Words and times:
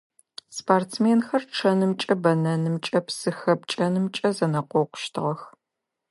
Спортсменхэр 0.57 1.43
чъэнымкӀэ, 1.55 2.15
бэнэнымкӀэ, 2.23 2.99
псы 3.05 3.31
хэпкӀэнымкӀэ 3.37 4.29
зэнэкъокъущтыгъэх. 4.37 5.41